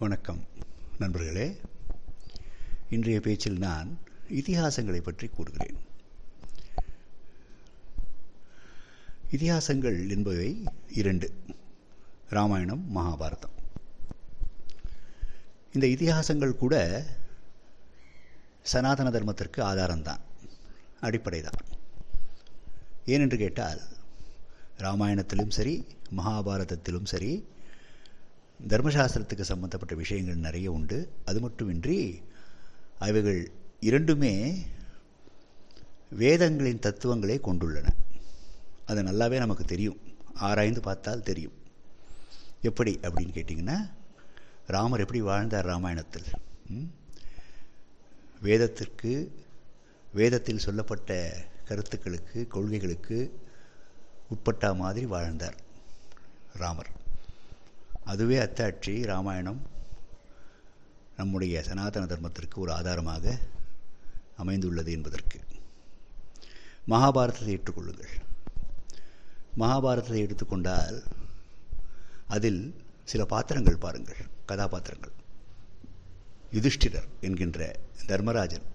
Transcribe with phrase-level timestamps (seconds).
[0.00, 0.44] வணக்கம்
[0.98, 1.60] நண்பர்களே.
[2.90, 3.98] இன்றைய பேச்சில் நான்
[4.28, 5.76] இதிகாசங்களை பற்றி கூறுகிறேன்.
[9.30, 11.32] இதிகாசங்கள் என்பவை இரண்டு
[12.28, 13.56] ராமாயணம் மகாபாரதம்.
[15.72, 17.04] இந்த இதிகாசங்கள் கூட
[18.62, 20.24] சனாதன தர்மத்திற்கு ஆதாரம்தான்
[21.00, 21.60] அடிப்படை தான்
[23.06, 23.80] ஏனென்று கேட்டால்
[24.78, 25.86] ராமாயணத்திலும் சரி
[26.16, 27.48] மகாபாரதத்திலும் சரி
[28.66, 31.12] தர்மசாஸ்திரத்துக்கு சம்பந்தப்பட்ட விஷயங்கள் நிறைய உண்டு.
[31.24, 32.22] அது மட்டுமின்றி
[32.98, 33.50] அவைகள்
[33.80, 34.66] இரண்டுமே
[36.10, 37.88] வேதங்களின் தத்துவங்களை கொண்டுள்ளன.
[38.86, 40.00] அது நல்லாவே நமக்கு தெரியும்.
[40.34, 41.52] ஆராய்ந்து பார்த்தால் தெரியும்.
[42.62, 43.90] எப்படி அப்படின்னு கேட்டிங்கன்னா
[44.66, 46.24] ராமர் எப்படி வாழ்ந்தார் ராமாயணத்தில்?
[48.40, 49.32] வேதத்திற்கு
[50.12, 53.40] வேதத்தில் சொல்லப்பட்ட கருத்துக்களுக்கு கொள்கைகளுக்கு
[54.28, 55.56] உட்பட்ட மாதிரி வாழ்ந்தார்
[56.52, 56.97] ராமர்.
[58.12, 59.60] அதுவே அத்தாட்சி ராமாயணம்
[61.16, 63.38] நம்முடைய சனாதன தர்மத்திற்கு ஒரு ஆதாரமாக
[64.36, 65.38] அமைந்துள்ளது என்பதற்கு.
[66.88, 68.14] மகாபாரதத்தை ஏற்றுக்கொள்ளுங்கள்.
[69.58, 71.02] மகாபாரதத்தை எடுத்துக்கொண்டால்
[72.26, 72.62] அதில்
[73.04, 75.14] சில பாத்திரங்கள் பாருங்கள் கதாபாத்திரங்கள்.
[76.52, 78.66] யுதிஷ்டிரர் என்கின்ற தர்மராஜன்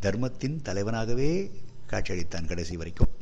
[0.00, 1.30] தர்மத்தின் தலைவனாகவே
[1.86, 3.12] காட்சியளித்தான் கடைசி வரைக்கும்.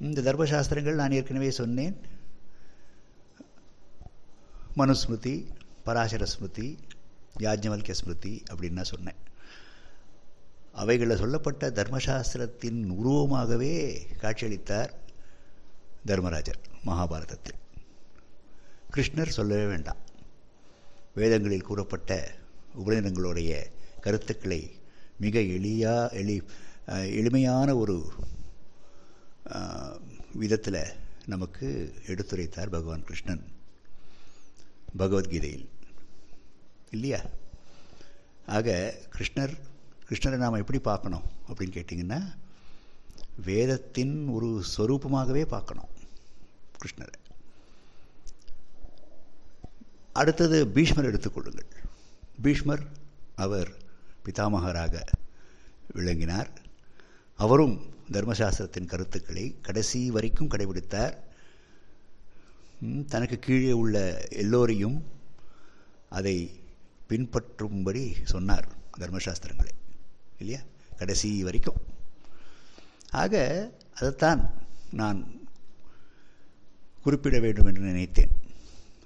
[0.00, 1.96] இந்த தர்மசாஸ்திரங்கள் நான் ஏற்கனவே சொன்னேன்.
[4.76, 5.46] மனுஸ்மிருதி
[5.84, 6.78] பராசர ஸ்மிருதி
[7.38, 9.20] யாஜ்ஞவல்கிய ஸ்மிருதி அப்படின்னு நான் சொன்னேன்.
[10.72, 13.72] அவைகளில் சொல்லப்பட்ட தர்மசாஸ்திரத்தின் உருவமாகவே
[14.22, 14.90] காட்சியளித்தார்
[16.04, 17.58] தர்மராஜர் மகாபாரதத்தில்.
[18.94, 19.96] கிருஷ்ணர் சொல்லவே வேண்டாம்.
[21.14, 22.34] வேதங்களில் கூறப்பட்ட
[22.78, 23.64] உபநிடங்களுடைய
[24.00, 24.70] கருத்துக்களை
[25.20, 26.42] மிக எளியா எளி
[27.20, 28.12] எளிமையான ஒரு
[30.32, 30.82] விதத்தில்
[31.26, 33.44] நமக்கு எடுத்துரைத்தார் பகவான் கிருஷ்ணன்.
[34.98, 35.68] பகவத்கீதையில்.
[36.90, 37.20] இல்லையா?
[38.46, 39.58] ஆக கிருஷ்ணர்
[40.08, 42.34] கிருஷ்ணரை நாம் எப்படி பார்க்கணும் அப்படின்னு கேட்டிங்கன்னா
[43.44, 45.88] வேதத்தின் ஒரு ஸ்வரூபமாகவே பார்க்கணும்
[46.78, 47.18] கிருஷ்ணரை.
[50.12, 51.70] அடுத்தது பீஷ்மர் எடுத்துக்கொள்ளுங்கள்.
[52.42, 52.86] பீஷ்மர்
[53.34, 53.72] அவர்
[54.24, 55.02] பிதாமகராக
[55.92, 56.50] விளங்கினார்.
[57.34, 61.16] அவரும் தர்மசாஸ்திரத்தின் கருத்துக்களை கடைசி வரைக்கும் கடைபிடித்தார்.
[63.08, 65.04] தனக்கு கீழே உள்ள எல்லோரையும்
[66.10, 66.60] அதை
[67.08, 69.68] பின்பற்றும்படி சொன்னார் தர்மசாஸ்திரங்களை.
[70.38, 70.60] இல்லையா?
[70.96, 71.76] கடைசி வரைக்கும்.
[73.10, 74.52] ஆக அதைத்தான்
[74.92, 75.48] நான்
[77.02, 78.30] குறிப்பிட வேண்டும் என்று நினைத்தேன்.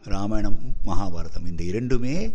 [0.05, 2.35] ராமாயணம் மகாபாரதம் இந்த இரண்டுமே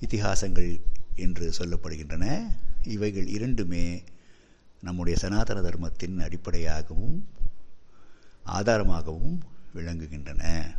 [0.00, 0.80] இத்திஹாசங்கள்
[1.16, 2.48] என்று சொல்லப்படுகின்றன.
[2.82, 4.02] இவைகள் இரண்டுமே
[4.82, 7.28] நம்முடைய சனாதன தர்மத்தின் அடிப்படையாகவும்
[8.46, 9.40] ஆதாரமாகவும்
[9.74, 10.74] விளங்குகின்றன.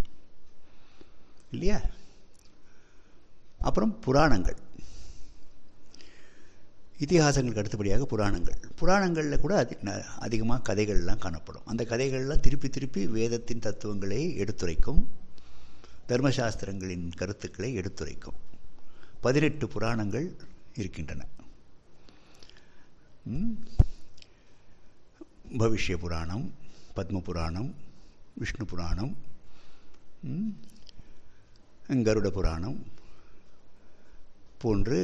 [1.52, 1.82] இல்லையா?
[3.60, 4.58] அப்புறம் புராணங்கள்.
[7.00, 8.58] இத்திஹாசங்களுக்கு அடுத்தபடியாக புராணங்கள்.
[8.76, 9.76] புராணங்களில் கூட அதி
[10.20, 11.66] அதிகமாக கதைகள்லாம் காணப்படும்.
[11.66, 15.10] அந்த கதைகள்லாம் திருப்பி திருப்பி வேதத்தின் தத்துவங்களை எடுத்துரைக்கும்.
[16.08, 18.34] தர்மசாஸ்திரங்களின் கருத்துக்களை எடுத்துரைக்கும்.
[19.22, 20.36] பதினெட்டு புராணங்கள்
[20.76, 21.26] இருக்கின்றன.
[25.50, 26.54] பவிஷ்ய புராணம்
[26.96, 27.76] பத்ம புராணம்
[28.40, 29.12] விஷ்ணு புராணம்
[32.08, 32.78] கருட புராணம்
[34.62, 35.00] போன்று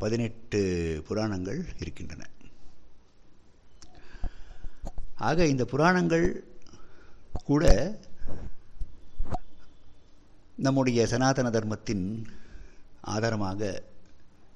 [0.00, 0.60] பதினெட்டு
[1.08, 2.22] புராணங்கள் இருக்கின்றன.
[5.28, 6.26] ஆக இந்த புராணங்கள்
[7.50, 7.64] கூட
[10.66, 12.04] நம்முடைய சனாதன தர்மத்தின்
[13.14, 13.70] ஆதாரமாக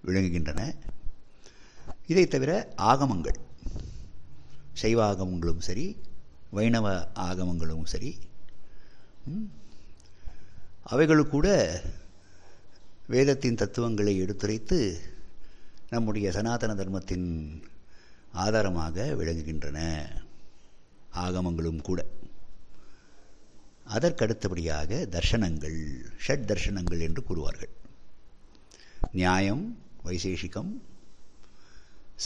[0.06, 0.60] விளங்குகின்றன.
[2.12, 2.52] இதை தவிர
[2.90, 3.40] ஆகமங்கள்
[4.82, 5.86] சைவ ஆகமங்களும் சரி
[6.50, 8.18] வைணவ ஆகமங்களும் சரி.
[10.82, 11.80] அவைகளும் கூட
[13.06, 14.98] வேதத்தின் தத்துவங்களை எடுத்துரைத்து
[15.90, 17.62] நம்முடைய சனாதன தர்மத்தின்
[18.32, 20.06] ஆதாரமாக விளங்குகின்றன.
[21.14, 22.04] ஆகமங்களும் கூட.
[23.86, 27.70] அதற்கடுத்தபடியாக தர்ஷனங்கள் ஷட் தர்ஷனங்கள் என்று கூறுவார்கள்.
[29.12, 30.80] நியாயம் வைசேஷிகம்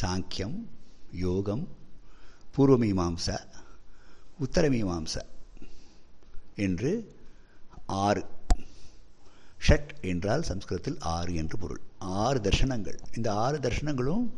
[0.00, 0.66] சாங்கியம்
[1.12, 1.68] யோகம்
[2.56, 3.53] பூர்வமீமாம்சா
[4.40, 5.20] உத்தரமீமாம்ச
[6.56, 7.16] என்று
[7.86, 8.24] ஆறு.
[9.68, 11.80] ஷட் என்றால் சம்ஸ்கிருதத்தில் ஆறு என்று பொருள்.
[11.98, 12.98] ஆறு தர்ஷனங்கள்.
[13.16, 14.32] இந்த ஆறு தர்ஷனங்களும்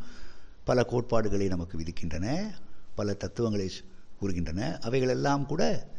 [0.64, 2.54] பல கோட்பாடுகளை நமக்கு விதிக்கின்றன
[2.94, 3.72] பல தத்துவங்களை
[4.20, 4.78] கூறுகின்றன.
[4.78, 5.94] அவைகளெல்லாம் கூட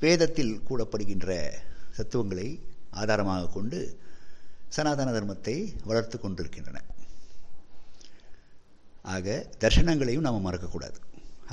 [0.00, 1.50] வேதத்தில் கூடப்படுகின்ற
[1.96, 3.98] தத்துவங்களை ஆதாரமாக கொண்டு
[4.68, 6.82] சனாதன தர்மத்தை வளர்த்து கொண்டிருக்கின்றன.
[9.08, 9.26] ஆக
[9.60, 10.98] தர்ஷனங்களையும் நாம் மறக்கக்கூடாது.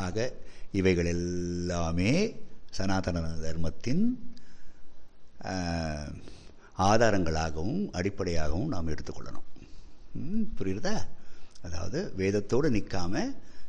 [0.06, 0.18] ஆக
[0.72, 2.14] இவைகள் எல்லாமே
[2.70, 4.04] சனாதன தர்மத்தின்
[6.86, 9.46] ஆதாரங்களாகவும் அடிப்படையாகவும் நாம் எடுத்துக்கொள்ளணும்.
[10.22, 10.98] ம், புரியுறதா
[11.62, 13.14] அதாவது வேதத்தோடு நிற்காம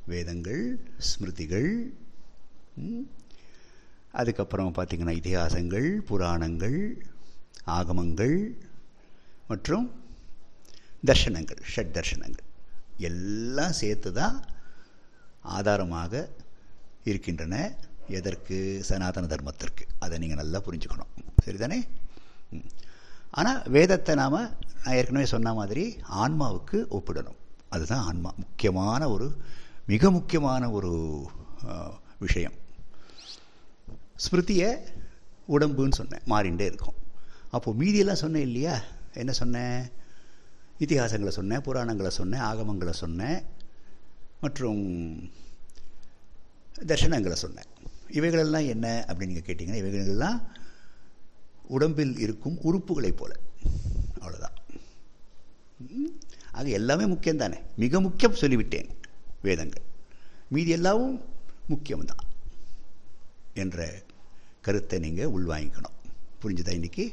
[0.06, 0.62] வேதங்கள்
[1.08, 1.70] ஸ்மிருதிகள்
[4.14, 6.78] அதுக்கப்புறம் பார்த்திங்கன்னா இதிகாசங்கள் புராணங்கள்
[7.76, 8.36] ஆகமங்கள்
[9.48, 9.86] மற்றும்
[11.04, 12.46] தர்ஷனங்கள் ஷட் தர்ஷனங்கள்
[12.96, 14.44] எல்லாம் சேர்த்து தான்
[15.40, 16.30] ஆதாரமாக
[17.04, 17.76] இருக்கின்றன.
[18.08, 18.80] எதற்கு?
[18.84, 19.84] சனாதன தர்மத்திற்கு.
[19.98, 21.12] அதை நீங்கள் நல்லா புரிஞ்சுக்கணும்.
[21.44, 21.88] சரிதானே?
[23.30, 24.54] ஆனால் வேதத்தை நாம்
[24.84, 27.38] நான் ஏற்கனவே சொன்ன மாதிரி ஆன்மாவுக்கு ஒப்பிடணும்.
[27.68, 28.34] அதுதான் ஆன்மா.
[28.36, 29.36] முக்கியமான ஒரு
[29.86, 30.92] மிக முக்கியமான ஒரு
[32.18, 32.52] விஷயம்.
[34.24, 34.78] ஸ்மிருதியை
[35.48, 36.22] உடம்புன்னு சொன்னேன்.
[36.26, 36.94] மாறிண்டே இருக்கும்.
[37.50, 38.80] அப்போது மீதியெல்லாம் சொன்னேன் இல்லையா?
[39.12, 39.90] என்ன சொன்னேன்?
[40.80, 43.42] இத்திகாசங்களை சொன்னேன் புராணங்களை சொன்னேன் ஆகமங்களை சொன்னேன்
[44.40, 44.82] மற்றும்
[46.90, 47.70] தர்ஷனங்களை சொன்னேன்.
[48.10, 50.38] இவைகளெல்லாம் என்ன அப்படின்னு நீங்கள் கேட்டிங்கன்னா இவைகளெல்லாம்
[51.66, 53.32] உடம்பில் இருக்கும் உறுப்புகளைப் போல.
[54.20, 54.56] அவ்வளோதான்
[56.52, 58.88] ஆக எல்லாமே முக்கியம் தானே மிக முக்கியம் சொல்லிவிட்டேன்
[59.42, 59.82] வேதங்கள்.
[60.48, 61.24] மீதி எல்லாவும்
[61.68, 62.24] முக்கியம்தான்
[63.54, 64.02] என்ற
[64.60, 65.96] கருத்தை நீங்கள் உள்வாங்கிக்கணும்.
[66.42, 67.04] புரிஞ்சுதா இன்னைக்கு?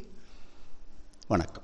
[1.27, 1.62] வணக்கம்.